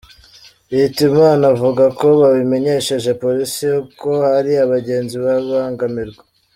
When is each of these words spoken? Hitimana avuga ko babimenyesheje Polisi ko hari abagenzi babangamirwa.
Hitimana 0.71 1.43
avuga 1.53 1.83
ko 1.99 2.07
babimenyesheje 2.21 3.11
Polisi 3.23 3.65
ko 4.01 4.11
hari 4.27 4.51
abagenzi 4.65 5.15
babangamirwa. 5.23 6.21